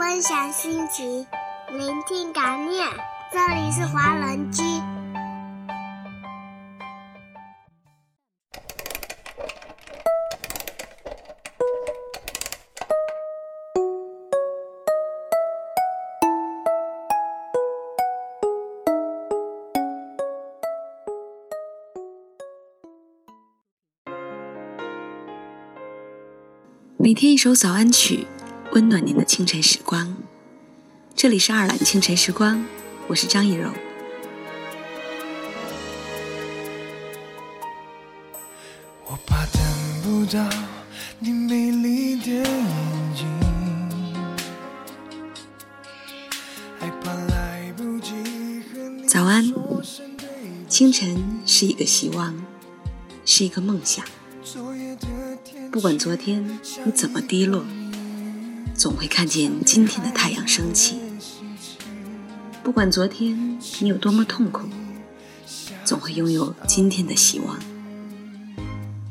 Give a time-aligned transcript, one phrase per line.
[0.00, 1.26] 分享心情，
[1.68, 2.88] 聆听感念。
[3.30, 4.62] 这里是华人居。
[26.96, 28.26] 每天一首早安曲，
[28.72, 30.16] 温暖您的清晨时光。
[31.16, 32.64] 这里是爱尔兰清晨时光，
[33.08, 33.68] 我是张艺柔。
[39.06, 39.60] 我怕等
[40.04, 40.48] 不到
[41.18, 42.44] 你美丽的眼
[43.16, 43.26] 睛，
[46.78, 48.12] 害怕来不及
[48.72, 49.52] 和你早安，
[50.68, 52.40] 清晨是一个希望，
[53.24, 54.04] 是一个梦想。
[55.72, 57.64] 不管昨天你怎么低落，
[58.74, 60.96] 总会看见今天的太阳升起；
[62.62, 64.68] 不管昨天你有多么痛苦，
[65.84, 67.58] 总会拥有今天的希望。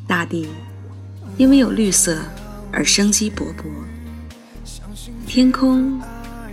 [0.07, 0.47] 大地
[1.37, 2.19] 因为有绿色
[2.71, 3.65] 而生机勃勃，
[5.27, 6.01] 天空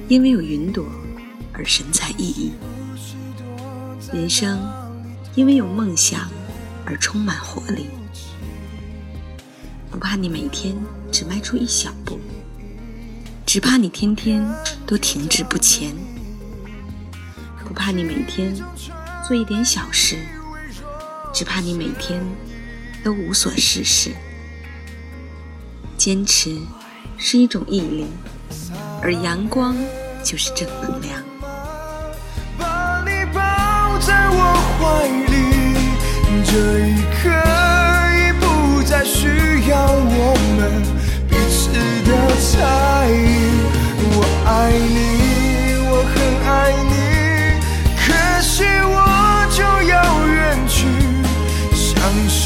[0.08, 0.84] 因为有云朵
[1.52, 2.50] 而神采奕奕，
[4.12, 4.60] 人生
[5.34, 6.28] 因为有梦想
[6.84, 7.86] 而充满活力。
[9.90, 10.76] 不怕你每天
[11.10, 12.18] 只迈出一小步，
[13.46, 14.44] 只怕你天天
[14.84, 15.92] 都停滞不前；
[17.64, 18.52] 不怕你每天
[19.26, 20.18] 做一点小事，
[21.32, 22.20] 只怕你每天
[23.04, 24.10] 都无所事事。
[25.96, 26.58] 坚持
[27.16, 28.06] 是一种毅力，
[29.00, 29.76] 而阳光
[30.24, 31.22] 就是正能量。
[32.58, 34.42] 把你抱在我
[34.80, 35.25] 怀里，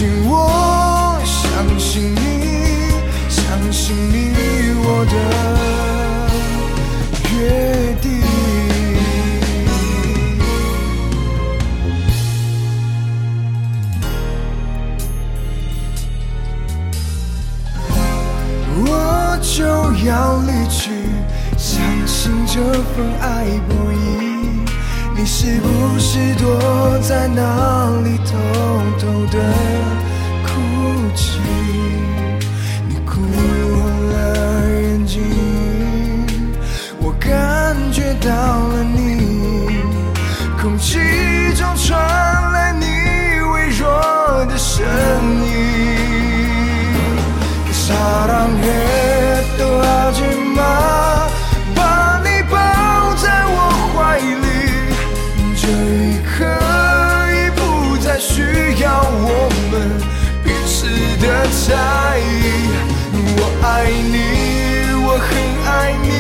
[0.00, 2.19] 信我，相信你，
[3.28, 4.33] 相信你
[4.83, 5.12] 我的
[7.34, 8.09] 约定。
[18.87, 18.89] 我
[19.43, 19.53] 就
[20.06, 20.81] 要离去，
[21.59, 22.55] 相信这
[22.94, 23.90] 份爱不。
[25.21, 28.39] 你是不是躲在那里偷
[28.99, 29.39] 偷的
[30.43, 30.49] 哭
[31.15, 31.39] 泣？
[32.89, 33.21] 你哭
[65.93, 66.20] 很爱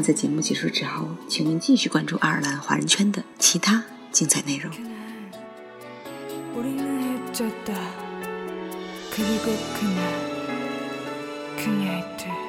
[0.02, 4.72] 在节目结束之后，请您继续关注爱尔兰华人圈的其他精彩内容。
[6.54, 7.74] 우리는 헤쳤다
[9.10, 10.00] 그리고 그날
[11.56, 12.39] 그녀의 뜻